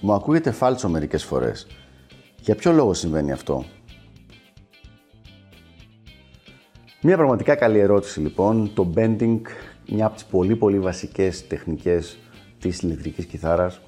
μου 0.00 0.12
ακούγεται 0.12 0.50
φάλτσο 0.50 0.88
μερικές 0.88 1.24
φορές. 1.24 1.66
Για 2.40 2.54
ποιο 2.54 2.72
λόγο 2.72 2.94
συμβαίνει 2.94 3.32
αυτό; 3.32 3.64
Μια 7.00 7.16
πραγματικά 7.16 7.54
καλή 7.54 7.78
ερώτηση 7.78 8.20
λοιπόν. 8.20 8.70
Το 8.74 8.92
bending, 8.96 9.40
μια 9.88 10.06
από 10.06 10.14
τις 10.14 10.24
πολύ 10.24 10.56
πολύ 10.56 10.78
βασικές 10.78 11.46
τεχνικές 11.46 12.18
της 12.58 12.80
ηλεκτρικής 12.80 13.24
κιθάρας, 13.24 13.80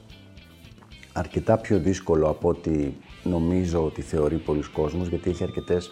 αρκετά 1.13 1.59
πιο 1.59 1.79
δύσκολο 1.79 2.29
από 2.29 2.49
ό,τι 2.49 2.93
νομίζω 3.23 3.85
ότι 3.85 4.03
θεωρεί 4.03 4.37
πολλοί 4.37 4.63
κόσμος, 4.73 5.09
γιατί 5.09 5.31
έχει 5.31 5.43
αρκετές 5.43 5.91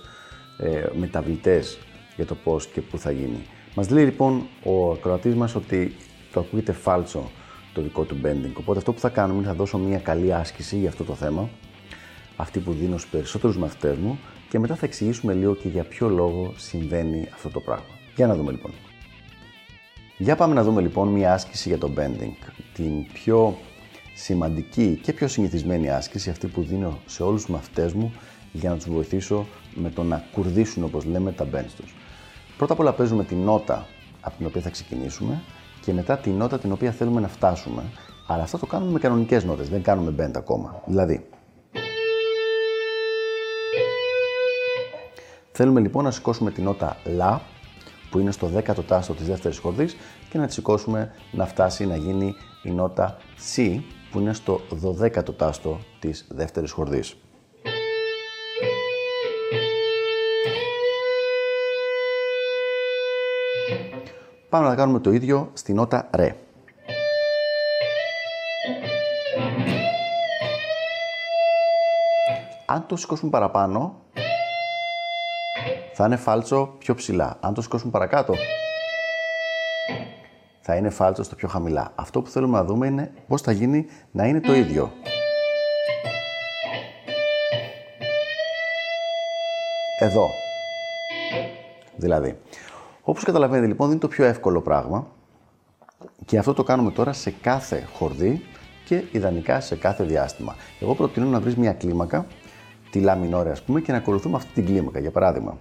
ε, 0.59 0.85
μεταβλητές 0.99 1.79
για 2.17 2.27
το 2.27 2.35
πώς 2.35 2.67
και 2.67 2.81
πού 2.81 2.99
θα 2.99 3.11
γίνει. 3.11 3.47
Μας 3.75 3.91
λέει 3.91 4.05
λοιπόν 4.05 4.47
ο 4.65 4.91
ακροατής 4.91 5.35
μας 5.35 5.55
ότι 5.55 5.97
το 6.33 6.41
ακούγεται 6.41 6.73
φάλτσο 6.73 7.31
το 7.73 7.83
δικό 7.83 8.05
του 8.05 8.17
bending. 8.25 8.53
Οπότε 8.55 8.79
αυτό 8.79 8.93
που 8.93 9.01
θα 9.01 9.09
κάνουμε 9.09 9.39
είναι 9.39 9.49
θα 9.49 9.55
δώσω 9.55 9.79
μια 9.79 9.99
καλή 9.99 10.33
άσκηση 10.35 10.79
για 10.79 10.89
αυτό 10.89 11.05
το 11.05 11.15
θέμα, 11.15 11.49
αυτή 12.37 12.59
που 12.59 12.73
δίνω 12.73 12.99
στους 12.99 13.11
περισσότερους 13.11 13.59
μαθητές 13.59 13.97
μου 13.97 14.19
και 14.49 14.59
μετά 14.59 14.75
θα 14.75 14.87
εξηγήσουμε 14.87 15.33
λίγο 15.33 15.55
και 15.55 15.69
για 15.69 15.85
ποιο 15.85 16.09
λόγο 16.09 16.53
συμβαίνει 16.57 17.29
αυτό 17.35 17.49
το 17.49 17.61
πράγμα. 17.61 17.85
Για 18.17 18.27
να 18.27 18.35
δούμε 18.35 18.51
λοιπόν. 18.51 18.73
Για 20.19 20.37
πάμε 20.37 20.55
να 20.55 20.63
δούμε 20.63 20.81
λοιπόν 20.81 21.09
μια 21.09 21.33
άσκηση 21.33 21.69
για 21.69 21.79
το 21.79 21.91
bending. 21.97 22.51
Την 22.75 23.13
πιο 23.13 23.59
σημαντική 24.15 25.01
και 25.03 25.13
πιο 25.13 25.29
συνηθισμένη 25.29 25.91
άσκηση, 25.91 26.31
αυτή 26.31 26.47
που 26.47 26.63
δίνω 26.63 26.99
σε 27.07 27.23
όλους 27.23 27.45
τους 27.45 27.55
μαθητές 27.55 27.93
μου 27.93 28.13
για 28.53 28.71
να 28.71 28.77
τους 28.77 28.91
βοηθήσω 28.91 29.47
με 29.75 29.91
το 29.91 30.03
να 30.03 30.25
κουρδίσουν 30.33 30.85
όπως 30.85 31.05
λέμε 31.05 31.33
τα 31.33 31.47
bends 31.53 31.73
τους. 31.77 31.95
Πρώτα 32.57 32.73
απ' 32.73 32.81
όλα 32.81 32.93
παίζουμε 32.93 33.25
την 33.25 33.39
νότα 33.39 33.87
από 34.21 34.37
την 34.37 34.47
οποία 34.47 34.61
θα 34.61 34.71
ξεκινήσουμε 34.71 35.43
και 35.89 35.95
μετά 35.95 36.19
την 36.19 36.37
νότα 36.37 36.59
την 36.59 36.73
οποία 36.73 36.91
θέλουμε 36.91 37.21
να 37.21 37.29
φτάσουμε. 37.29 37.83
Αλλά 38.27 38.43
αυτό 38.43 38.59
το 38.59 38.67
κάνουμε 38.67 38.93
με 38.93 38.99
κανονικές 38.99 39.45
νότες, 39.45 39.69
δεν 39.69 39.83
κάνουμε 39.83 40.15
bend 40.19 40.37
ακόμα. 40.37 40.83
Δηλαδή, 40.87 41.27
θέλουμε 45.53 45.81
λοιπόν 45.81 46.05
να 46.05 46.11
σηκώσουμε 46.11 46.51
την 46.51 46.65
νότα 46.65 46.97
λα, 47.05 47.41
που 48.11 48.19
είναι 48.19 48.31
στο 48.31 48.51
10ο 48.57 48.85
τάστο 48.87 49.15
της 49.15 49.27
δεύτερης 49.27 49.59
χορδής 49.59 49.97
και 50.31 50.39
να 50.39 50.47
τη 50.47 50.53
σηκώσουμε 50.53 51.13
να 51.33 51.47
φτάσει 51.47 51.87
να 51.87 51.97
γίνει 51.97 52.35
η 52.63 52.71
νότα 52.71 53.17
C, 53.57 53.81
που 54.11 54.19
είναι 54.21 54.33
στο 54.33 54.61
12ο 54.83 55.37
τάστο 55.37 55.79
της 55.99 56.27
δεύτερης 56.31 56.71
χορδής. 56.71 57.17
Πάμε 64.49 64.69
να 64.69 64.75
κάνουμε 64.75 64.99
το 64.99 65.13
ίδιο 65.13 65.51
στη 65.53 65.73
νότα 65.73 66.09
ρε. 66.15 66.37
Αν 72.67 72.87
το 72.87 72.97
σηκώσουμε 72.97 73.31
παραπάνω, 73.31 73.95
θα 75.95 76.07
είναι 76.07 76.17
φάλτσο 76.17 76.75
πιο 76.79 76.95
ψηλά. 76.95 77.37
Αν 77.41 77.55
το 77.55 77.63
σηκώσουμε 77.63 77.91
παρακάτω, 77.91 78.35
θα 80.61 80.77
είναι 80.77 80.91
φάλτσο 80.91 81.23
στο 81.23 81.35
πιο 81.35 81.49
χαμηλά. 81.49 81.93
Αυτό 81.95 82.23
που 82.23 82.31
θέλουμε 82.31 82.59
να 82.59 82.65
δούμε 82.65 82.87
είναι 82.87 83.13
πώς 83.29 83.43
θα 83.43 83.53
γίνει 83.53 83.87
να 84.11 84.27
είναι 84.27 84.41
το 84.41 84.55
ίδιο. 84.55 84.93
Εδώ. 90.01 90.29
Δηλαδή, 91.97 92.39
όπως 93.09 93.25
καταλαβαίνετε 93.25 93.67
λοιπόν 93.67 93.87
δεν 93.87 93.97
είναι 93.97 94.07
το 94.07 94.15
πιο 94.15 94.25
εύκολο 94.25 94.61
πράγμα 94.61 95.07
και 96.25 96.39
αυτό 96.39 96.55
το 96.55 96.63
κάνουμε 96.63 96.91
τώρα 96.91 97.13
σε 97.13 97.31
κάθε 97.31 97.89
χορδή 97.93 98.41
και 98.85 99.03
ιδανικά 99.13 99.61
σε 99.61 99.77
κάθε 99.77 100.05
διάστημα. 100.05 100.57
Εγώ 100.81 100.95
προτείνω 100.95 101.27
να 101.27 101.41
βρεις 101.41 101.57
μια 101.57 101.73
κλίμακα, 101.73 102.27
τη 102.91 103.01
λαμινόρια 103.01 103.53
ας 103.53 103.63
πούμε 103.63 103.81
και 103.81 103.93
να 103.93 103.99
ακολουθούμε 103.99 104.37
αυτή 104.37 104.53
την 104.53 104.65
κλίμακα 104.65 104.99
για 104.99 105.11
παράδειγμα. 105.11 105.59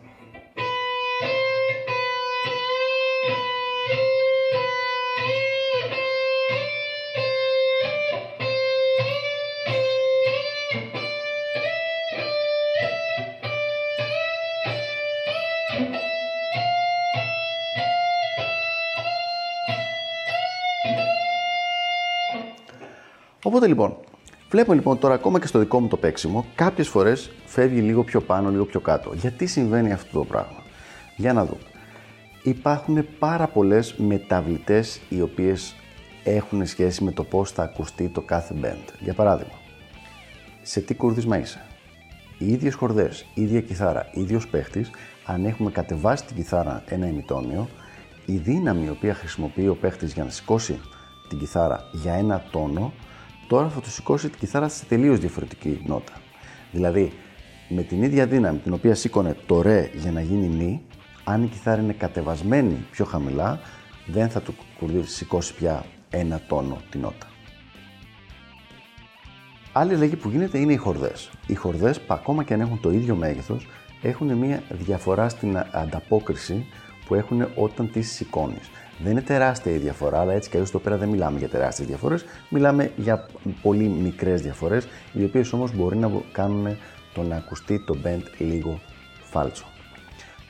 Οπότε 23.47 23.67
λοιπόν, 23.67 23.97
βλέπω 24.49 24.73
λοιπόν 24.73 24.99
τώρα 24.99 25.13
ακόμα 25.13 25.39
και 25.39 25.47
στο 25.47 25.59
δικό 25.59 25.79
μου 25.79 25.87
το 25.87 25.97
παίξιμο, 25.97 26.45
κάποιες 26.55 26.87
φορές 26.87 27.31
φεύγει 27.45 27.81
λίγο 27.81 28.03
πιο 28.03 28.21
πάνω, 28.21 28.49
λίγο 28.49 28.65
πιο 28.65 28.79
κάτω. 28.79 29.13
Γιατί 29.13 29.45
συμβαίνει 29.45 29.91
αυτό 29.91 30.19
το 30.19 30.25
πράγμα; 30.25 30.63
Για 31.15 31.33
να 31.33 31.45
δούμε. 31.45 31.61
Υπάρχουν 32.43 33.05
πάρα 33.19 33.47
πολλές 33.47 33.95
μεταβλητές 33.97 35.01
οι 35.09 35.21
οποίες 35.21 35.75
έχουν 36.23 36.65
σχέση 36.65 37.03
με 37.03 37.11
το 37.11 37.23
πώς 37.23 37.51
θα 37.51 37.63
ακουστεί 37.63 38.07
το 38.07 38.21
κάθε 38.21 38.55
band. 38.61 38.93
Για 38.99 39.13
παράδειγμα, 39.13 39.53
σε 40.61 40.79
τι 40.79 40.95
κουρδίσμα 40.95 41.39
είσαι; 41.39 41.65
Οι 42.37 42.51
ίδιες 42.51 42.73
χορδές, 42.73 43.25
η 43.33 43.41
ίδια 43.41 43.61
κιθάρα, 43.61 44.09
ίδιος 44.13 44.47
παίχτης, 44.47 44.89
αν 45.25 45.45
έχουμε 45.45 45.71
κατεβάσει 45.71 46.25
την 46.25 46.35
κιθάρα 46.35 46.83
ένα 46.87 47.07
ημιτόνιο, 47.07 47.67
η 48.25 48.37
δύναμη 48.37 48.85
η 48.85 48.89
οποία 48.89 49.13
χρησιμοποιεί 49.13 49.67
ο 49.67 49.75
παίχτης 49.75 50.13
για 50.13 50.23
να 50.23 50.29
σηκώσει 50.29 50.79
την 51.29 51.39
κιθάρα 51.39 51.89
για 51.91 52.13
ένα 52.13 52.43
τόνο 52.51 52.93
τώρα 53.47 53.69
θα 53.69 53.79
του 53.79 53.91
σηκώσει 53.91 54.29
την 54.29 54.39
κιθάρα 54.39 54.67
σε 54.67 54.85
τελείως 54.85 55.19
διαφορετική 55.19 55.81
νότα. 55.85 56.13
Δηλαδή, 56.71 57.11
με 57.69 57.81
την 57.81 58.03
ίδια 58.03 58.25
δύναμη 58.27 58.57
την 58.57 58.73
οποία 58.73 58.95
σήκωνε 58.95 59.35
το 59.45 59.61
ρε 59.61 59.89
για 59.93 60.11
να 60.11 60.21
γίνει 60.21 60.47
νι, 60.47 60.81
αν 61.23 61.43
η 61.43 61.47
κιθάρα 61.47 61.81
είναι 61.81 61.93
κατεβασμένη 61.93 62.85
πιο 62.91 63.05
χαμηλά, 63.05 63.59
δεν 64.05 64.29
θα 64.29 64.41
του 64.41 64.53
σηκώσει 65.03 65.53
πια 65.55 65.85
ένα 66.09 66.41
τόνο 66.47 66.77
την 66.89 67.01
νότα. 67.01 67.27
Άλλη 69.71 69.93
αλλαγή 69.93 70.15
που 70.15 70.29
γίνεται 70.29 70.57
είναι 70.57 70.73
οι 70.73 70.77
χορδές. 70.77 71.29
Οι 71.47 71.55
χορδές, 71.55 72.01
ακόμα 72.07 72.43
και 72.43 72.53
αν 72.53 72.61
έχουν 72.61 72.79
το 72.79 72.91
ίδιο 72.91 73.15
μέγεθος, 73.15 73.67
έχουν 74.01 74.33
μια 74.33 74.63
διαφορά 74.69 75.29
στην 75.29 75.57
ανταπόκριση 75.71 76.65
που 77.05 77.15
έχουν 77.15 77.47
όταν 77.55 77.91
τις 77.91 78.11
σηκώνεις. 78.11 78.69
Δεν 78.99 79.11
είναι 79.11 79.21
τεράστια 79.21 79.71
η 79.71 79.77
διαφορά, 79.77 80.19
αλλά 80.19 80.33
έτσι 80.33 80.49
κι 80.49 80.55
αλλιώς 80.55 80.69
εδώ 80.69 80.79
πέρα 80.79 80.97
δεν 80.97 81.09
μιλάμε 81.09 81.39
για 81.39 81.49
τεράστιες 81.49 81.87
διαφορές. 81.87 82.25
Μιλάμε 82.49 82.91
για 82.95 83.25
πολύ 83.61 83.87
μικρές 83.87 84.41
διαφορές, 84.41 84.87
οι 85.13 85.23
οποίες 85.23 85.53
όμως 85.53 85.75
μπορεί 85.75 85.97
να 85.97 86.11
κάνουν 86.31 86.77
το 87.13 87.23
να 87.23 87.35
ακουστεί 87.35 87.83
το 87.85 87.97
band 88.03 88.23
λίγο 88.37 88.79
φάλτσο. 89.23 89.65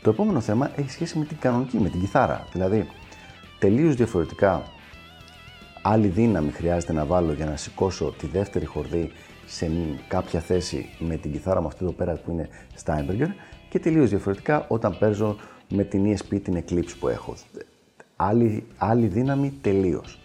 Το 0.02 0.10
επόμενο 0.10 0.40
θέμα 0.40 0.72
έχει 0.76 0.90
σχέση 0.92 1.18
με 1.18 1.26
την 1.26 1.38
κανονική, 1.40 1.78
με 1.78 1.90
την 1.90 2.00
κιθάρα. 2.00 2.48
Δηλαδή, 2.52 2.88
τελείως 3.60 3.96
διαφορετικά 3.96 4.64
άλλη 5.82 6.08
δύναμη 6.08 6.52
χρειάζεται 6.52 6.94
να 6.94 7.06
βάλω 7.06 7.34
για 7.34 7.46
να 7.46 7.56
σηκώσω 7.56 8.14
τη 8.18 8.28
δεύτερη 8.28 8.66
χορδή 8.66 9.12
σε 9.46 9.72
κάποια 10.08 10.40
θέση 10.40 10.90
με 11.00 11.18
την 11.18 11.32
κιθάρα 11.32 11.62
μου 11.62 11.68
αυτή 11.68 11.84
εδώ 11.84 11.94
πέρα 11.94 12.14
που 12.14 12.32
είναι 12.32 12.50
Steinberger 12.84 13.30
και 13.70 13.80
τελείως 13.80 14.10
διαφορετικά 14.10 14.66
όταν 14.68 14.98
παίζω 15.00 15.36
με 15.70 15.84
την 15.84 16.16
ESP 16.16 16.40
την 16.44 16.64
Eclipse 16.64 16.94
που 17.00 17.08
έχω 17.08 17.36
άλλη, 18.18 18.68
άλλη 18.78 19.08
δύναμη 19.08 19.54
τελείως. 19.62 20.20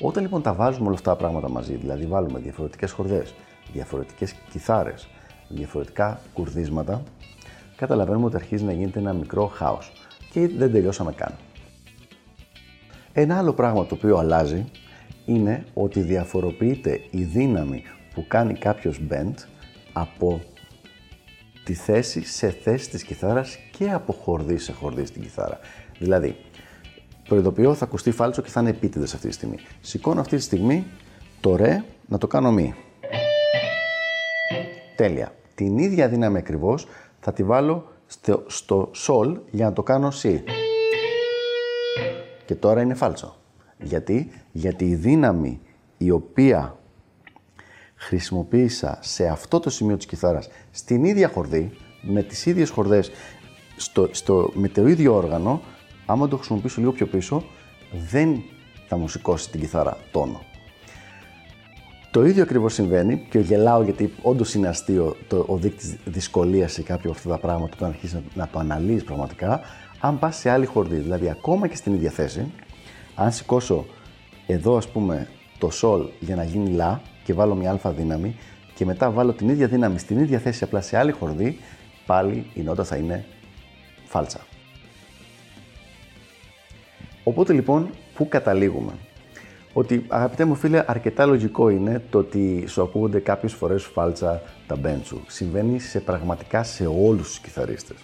Όταν 0.00 0.22
λοιπόν 0.22 0.42
τα 0.42 0.54
βάζουμε 0.54 0.86
όλα 0.86 0.94
αυτά 0.94 1.10
τα 1.10 1.16
πράγματα 1.16 1.48
μαζί, 1.48 1.74
δηλαδή 1.74 2.06
βάλουμε 2.06 2.38
διαφορετικές 2.38 2.92
χορδές, 2.92 3.34
διαφορετικές 3.72 4.32
κιθάρες, 4.50 5.08
διαφορετικά 5.48 6.20
κουρδίσματα, 6.34 7.02
καταλαβαίνουμε 7.76 8.26
ότι 8.26 8.36
αρχίζει 8.36 8.64
να 8.64 8.72
γίνεται 8.72 8.98
ένα 8.98 9.12
μικρό 9.12 9.46
χάος 9.46 9.92
και 10.32 10.48
δεν 10.48 10.72
τελειώσαμε 10.72 11.12
καν. 11.12 11.34
Ένα 13.12 13.38
άλλο 13.38 13.52
πράγμα 13.52 13.86
το 13.86 13.94
οποίο 13.94 14.16
αλλάζει 14.16 14.64
είναι 15.26 15.64
ότι 15.74 16.00
διαφοροποιείται 16.00 17.00
η 17.10 17.22
δύναμη 17.22 17.82
που 18.14 18.24
κάνει 18.28 18.54
κάποιος 18.54 19.00
bend 19.10 19.34
από 19.92 20.40
τη 21.64 21.74
θέση 21.74 22.24
σε 22.24 22.50
θέση 22.50 22.90
της 22.90 23.04
κιθάρας 23.04 23.56
και 23.78 23.90
από 23.90 24.12
χορδί 24.12 24.58
σε 24.58 24.72
χορδί 24.72 25.04
στην 25.04 25.22
κιθάρα. 25.22 25.58
Δηλαδή, 25.98 26.36
προειδοποιώ 27.30 27.74
θα 27.74 27.84
ακουστεί 27.84 28.10
φάλτσο 28.10 28.42
και 28.42 28.50
θα 28.50 28.60
είναι 28.60 28.70
επίτηδες 28.70 29.14
αυτή 29.14 29.28
τη 29.28 29.34
στιγμή. 29.34 29.56
Σηκώνω 29.80 30.20
αυτή 30.20 30.36
τη 30.36 30.42
στιγμή 30.42 30.86
το 31.40 31.56
ρε 31.56 31.84
να 32.06 32.18
το 32.18 32.26
κάνω 32.26 32.52
μη. 32.52 32.74
Τέλεια. 34.96 35.34
Την 35.54 35.78
ίδια 35.78 36.08
δύναμη 36.08 36.38
ακριβώς 36.38 36.86
θα 37.20 37.32
τη 37.32 37.42
βάλω 37.42 37.88
στο, 38.06 38.44
στο 38.46 38.90
sol 39.06 39.36
για 39.50 39.64
να 39.64 39.72
το 39.72 39.82
κάνω 39.82 40.12
si. 40.22 40.38
Και 42.44 42.54
τώρα 42.54 42.80
είναι 42.80 42.94
φάλσο. 42.94 43.36
Γιατί, 43.78 44.30
Γιατί 44.52 44.84
η 44.84 44.94
δύναμη 44.94 45.60
η 45.98 46.10
οποία 46.10 46.78
χρησιμοποίησα 47.94 48.98
σε 49.00 49.26
αυτό 49.26 49.60
το 49.60 49.70
σημείο 49.70 49.96
της 49.96 50.06
κιθάρας 50.06 50.48
στην 50.70 51.04
ίδια 51.04 51.28
χορδή, 51.28 51.72
με 52.02 52.22
τις 52.22 52.46
ίδιες 52.46 52.70
χορδές, 52.70 53.10
στο, 53.76 54.08
στο, 54.10 54.50
με 54.54 54.68
το 54.68 54.88
ίδιο 54.88 55.14
όργανο, 55.14 55.62
άμα 56.10 56.28
το 56.28 56.36
χρησιμοποιήσω 56.36 56.80
λίγο 56.80 56.92
πιο 56.92 57.06
πίσω, 57.06 57.44
δεν 58.10 58.42
θα 58.86 58.96
μου 58.96 59.08
σηκώσει 59.08 59.50
την 59.50 59.60
κιθάρα 59.60 59.96
τόνο. 60.10 60.40
Το 62.10 62.24
ίδιο 62.24 62.42
ακριβώς 62.42 62.74
συμβαίνει 62.74 63.26
και 63.30 63.38
γελάω 63.38 63.82
γιατί 63.82 64.12
όντως 64.22 64.54
είναι 64.54 64.68
αστείο 64.68 65.16
το, 65.28 65.44
ο 65.48 65.56
δείκτης 65.56 65.96
δυσκολίας 66.04 66.72
σε 66.72 66.82
κάποια 66.82 67.08
από 67.08 67.18
αυτά 67.18 67.28
τα 67.28 67.38
πράγματα 67.38 67.72
όταν 67.76 67.88
αρχίσεις 67.88 68.14
να, 68.14 68.22
να 68.34 68.48
το 68.52 68.58
αναλύεις 68.58 69.04
πραγματικά. 69.04 69.60
Αν 70.00 70.18
πας 70.18 70.36
σε 70.36 70.50
άλλη 70.50 70.66
χορδή, 70.66 70.96
δηλαδή 70.96 71.30
ακόμα 71.30 71.68
και 71.68 71.76
στην 71.76 71.94
ίδια 71.94 72.10
θέση, 72.10 72.52
αν 73.14 73.32
σηκώσω 73.32 73.86
εδώ 74.46 74.76
ας 74.76 74.88
πούμε 74.88 75.28
το 75.58 75.70
sol 75.82 76.08
για 76.20 76.36
να 76.36 76.44
γίνει 76.44 76.70
λα 76.70 77.00
και 77.24 77.34
βάλω 77.34 77.54
μια 77.54 77.70
αλφα 77.70 77.90
δύναμη 77.90 78.36
και 78.74 78.84
μετά 78.84 79.10
βάλω 79.10 79.32
την 79.32 79.48
ίδια 79.48 79.66
δύναμη 79.66 79.98
στην 79.98 80.18
ίδια 80.18 80.38
θέση 80.38 80.64
απλά 80.64 80.80
σε 80.80 80.98
άλλη 80.98 81.12
χορδή, 81.12 81.58
πάλι 82.06 82.46
η 82.54 82.60
νότα 82.60 82.84
θα 82.84 82.96
είναι 82.96 83.24
φάλτσα. 84.04 84.40
Οπότε 87.30 87.52
λοιπόν, 87.52 87.90
πού 88.14 88.28
καταλήγουμε; 88.28 88.92
Ότι 89.72 90.04
αγαπητέ 90.08 90.44
μου 90.44 90.54
φίλε, 90.54 90.84
αρκετά 90.86 91.26
λογικό 91.26 91.68
είναι 91.68 92.02
το 92.10 92.18
ότι 92.18 92.64
σου 92.66 92.82
ακούγονται 92.82 93.18
κάποιες 93.18 93.52
φορές 93.52 93.84
φάλτσα 93.84 94.42
τα 94.66 94.76
μπέντσου. 94.76 95.20
Συμβαίνει 95.26 95.78
σε 95.78 96.00
πραγματικά 96.00 96.62
σε 96.62 96.86
όλους 96.86 97.28
τους 97.28 97.38
κιθαρίστες. 97.38 97.96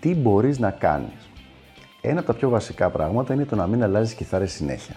Τι 0.00 0.14
μπορείς 0.14 0.58
να 0.58 0.70
κάνεις; 0.70 1.30
Ένα 2.00 2.18
από 2.18 2.26
τα 2.26 2.34
πιο 2.34 2.48
βασικά 2.48 2.90
πράγματα 2.90 3.34
είναι 3.34 3.44
το 3.44 3.56
να 3.56 3.66
μην 3.66 3.82
αλλάζεις 3.82 4.14
κιθάρες 4.14 4.52
συνέχεια. 4.52 4.96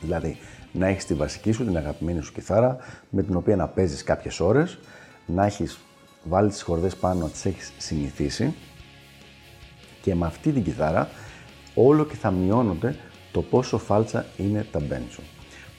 Δηλαδή, 0.00 0.36
να 0.72 0.86
έχεις 0.86 1.04
τη 1.04 1.14
βασική 1.14 1.52
σου, 1.52 1.64
την 1.64 1.76
αγαπημένη 1.76 2.20
σου 2.22 2.32
κιθάρα, 2.32 2.76
με 3.10 3.22
την 3.22 3.36
οποία 3.36 3.56
να 3.56 3.68
παίζεις 3.68 4.02
κάποιες 4.02 4.40
ώρες, 4.40 4.78
να 5.26 5.44
έχεις 5.44 5.78
βάλει 6.24 6.48
τις 6.48 6.62
χορδές 6.62 6.96
πάνω, 6.96 7.20
να 7.20 7.28
τις 7.28 7.44
έχεις 7.44 7.72
συνηθίσει 7.78 8.54
και 10.02 10.14
με 10.14 10.26
αυτή 10.26 10.52
την 10.52 10.62
κιθάρα 10.62 11.08
όλο 11.74 12.04
και 12.04 12.14
θα 12.14 12.30
μειώνονται 12.30 12.96
το 13.32 13.42
πόσο 13.42 13.78
φάλτσα 13.78 14.26
είναι 14.36 14.66
τα 14.72 14.80
μπέντσο. 14.80 15.20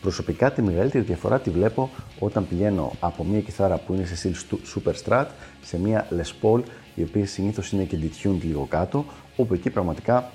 Προσωπικά 0.01 0.51
τη 0.51 0.62
μεγαλύτερη 0.62 1.03
διαφορά 1.03 1.39
τη 1.39 1.50
βλέπω 1.50 1.89
όταν 2.19 2.47
πηγαίνω 2.47 2.92
από 3.00 3.24
μια 3.24 3.42
κιθάρα 3.42 3.77
που 3.77 3.94
είναι 3.94 4.06
σε 4.06 4.15
στυλ 4.15 4.36
Super 4.75 4.94
Strat 5.03 5.25
σε 5.62 5.80
μια 5.80 6.07
Les 6.12 6.45
Paul 6.45 6.62
η 6.95 7.03
οποία 7.03 7.25
συνήθως 7.25 7.71
είναι 7.71 7.83
και 7.83 7.97
detuned 8.01 8.42
λίγο 8.42 8.65
κάτω 8.69 9.06
όπου 9.36 9.53
εκεί 9.53 9.69
πραγματικά 9.69 10.31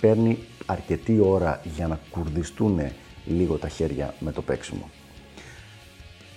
παίρνει 0.00 0.38
αρκετή 0.66 1.20
ώρα 1.20 1.60
για 1.76 1.86
να 1.86 1.98
κουρδιστούν 2.10 2.80
λίγο 3.26 3.56
τα 3.56 3.68
χέρια 3.68 4.14
με 4.18 4.32
το 4.32 4.42
παίξιμο. 4.42 4.90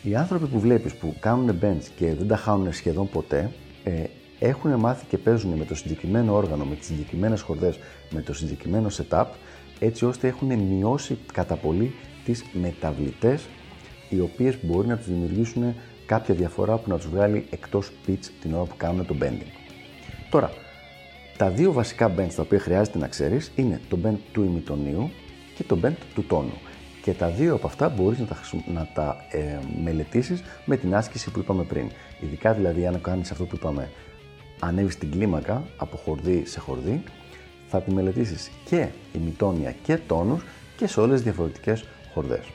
Οι 0.03 0.15
άνθρωποι 0.15 0.45
που 0.45 0.59
βλέπεις 0.59 0.95
που 0.95 1.15
κάνουν 1.19 1.59
bench 1.61 1.85
και 1.95 2.13
δεν 2.13 2.27
τα 2.27 2.37
χάνουν 2.37 2.73
σχεδόν 2.73 3.09
ποτέ 3.09 3.51
ε, 3.83 4.03
έχουν 4.39 4.73
μάθει 4.73 5.05
και 5.05 5.17
παίζουν 5.17 5.51
με 5.51 5.65
το 5.65 5.75
συγκεκριμένο 5.75 6.35
όργανο, 6.35 6.65
με 6.65 6.75
τις 6.75 6.85
συγκεκριμένες 6.85 7.41
χορδές, 7.41 7.79
με 8.09 8.21
το 8.21 8.33
συγκεκριμένο 8.33 8.87
setup 8.97 9.25
έτσι 9.79 10.05
ώστε 10.05 10.27
έχουν 10.27 10.59
μειώσει 10.59 11.17
κατά 11.33 11.55
πολύ 11.55 11.93
τις 12.25 12.43
μεταβλητές 12.53 13.47
οι 14.09 14.19
οποίες 14.19 14.57
μπορεί 14.61 14.87
να 14.87 14.97
τους 14.97 15.07
δημιουργήσουν 15.07 15.75
κάποια 16.05 16.35
διαφορά 16.35 16.77
που 16.77 16.89
να 16.89 16.95
τους 16.95 17.07
βγάλει 17.07 17.45
εκτός 17.49 17.91
pitch 18.07 18.25
την 18.41 18.53
ώρα 18.53 18.63
που 18.63 18.75
κάνουν 18.77 19.05
το 19.05 19.15
bending. 19.21 19.51
Τώρα, 20.29 20.51
τα 21.37 21.49
δύο 21.49 21.71
βασικά 21.71 22.13
bends 22.17 22.33
τα 22.35 22.41
οποία 22.41 22.59
χρειάζεται 22.59 22.97
να 22.97 23.07
ξέρεις 23.07 23.51
είναι 23.55 23.81
το 23.89 23.97
bend 24.03 24.17
του 24.31 24.43
ημιτονίου 24.43 25.11
και 25.55 25.63
το 25.63 25.79
bend 25.83 25.95
του 26.15 26.23
τόνου. 26.23 26.53
Και 27.03 27.13
τα 27.13 27.29
δύο 27.29 27.55
από 27.55 27.67
αυτά 27.67 27.89
μπορείς 27.89 28.19
να 28.19 28.25
τα, 28.25 28.37
να 28.73 28.89
τα 28.93 29.25
ε, 29.31 29.59
μελετήσεις 29.83 30.43
με 30.65 30.77
την 30.77 30.95
άσκηση 30.95 31.31
που 31.31 31.39
είπαμε 31.39 31.63
πριν. 31.63 31.89
Ειδικά 32.19 32.53
δηλαδή 32.53 32.87
αν 32.87 33.01
κάνεις 33.01 33.31
αυτό 33.31 33.45
που 33.45 33.55
είπαμε, 33.55 33.89
ανέβεις 34.59 34.97
την 34.97 35.11
κλίμακα 35.11 35.63
από 35.77 35.97
χορδί 35.97 36.43
σε 36.45 36.59
χορδί, 36.59 37.03
θα 37.67 37.81
τη 37.81 37.91
μελετήσεις 37.91 38.51
και 38.65 38.87
ημιτόνια 39.13 39.75
και 39.83 39.97
τόνους 39.97 40.43
και 40.77 40.87
σε 40.87 40.99
όλες 40.99 41.13
τις 41.15 41.23
διαφορετικές 41.23 41.85
χορδές. 42.13 42.45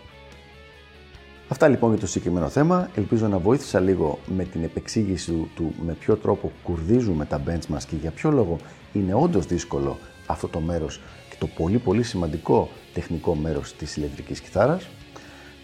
Αυτά 1.49 1.69
λοιπόν 1.69 1.91
για 1.91 2.01
το 2.01 2.07
συγκεκριμένο 2.07 2.49
θέμα. 2.49 2.91
Ελπίζω 2.95 3.29
να 3.29 3.39
βοήθησα 3.39 3.81
λίγο 3.81 4.19
με 4.37 4.45
την 4.45 4.63
επεξήγηση 4.63 5.51
του 5.55 5.75
με 5.87 5.93
ποιο 5.93 6.17
τρόπο 6.17 6.53
κουρδίζουμε 6.63 7.25
τα 7.25 7.43
bench 7.47 7.67
μας 7.69 7.87
και 7.87 7.97
για 7.97 8.11
ποιο 8.11 8.31
λόγο 8.31 8.57
είναι 8.93 9.15
όντως 9.15 9.47
δύσκολο 9.47 9.99
αυτό 10.27 10.49
το 10.49 10.61
μέρος 10.61 11.01
και 11.31 11.37
το 11.39 11.47
πολύ 11.47 11.79
πολύ 11.79 12.03
σημαντικό 12.03 12.69
τεχνικό 12.95 13.35
μέρος 13.35 13.75
της 13.77 13.97
ηλεκτρικής 13.97 14.41
κιθάρας. 14.41 14.89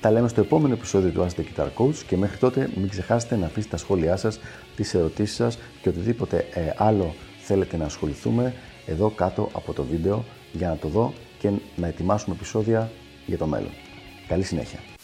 Τα 0.00 0.10
λέμε 0.10 0.28
στο 0.28 0.40
επόμενο 0.40 0.74
επεισόδιο 0.74 1.10
του 1.10 1.26
Ask 1.26 1.40
the 1.40 1.44
Guitar 1.44 1.68
Coach 1.76 1.94
και 2.06 2.16
μέχρι 2.16 2.38
τότε 2.38 2.70
μην 2.76 2.88
ξεχάσετε 2.88 3.36
να 3.36 3.46
αφήσετε 3.46 3.70
τα 3.70 3.76
σχόλιά 3.76 4.16
σας, 4.16 4.38
τις 4.76 4.94
ερωτήσεις 4.94 5.36
σας 5.36 5.58
και 5.82 5.88
οτιδήποτε 5.88 6.46
ε, 6.54 6.60
άλλο 6.76 7.14
θέλετε 7.38 7.76
να 7.76 7.84
ασχοληθούμε 7.84 8.54
εδώ 8.86 9.10
κάτω 9.10 9.48
από 9.52 9.72
το 9.72 9.84
βίντεο 9.84 10.24
για 10.52 10.68
να 10.68 10.76
το 10.76 10.88
δω 10.88 11.12
και 11.38 11.50
να 11.76 11.86
ετοιμάσουμε 11.86 12.34
επεισόδια 12.34 12.90
για 13.26 13.38
το 13.38 13.46
μέλλον. 13.46 13.70
Καλή 14.28 14.42
συνέχεια! 14.42 14.97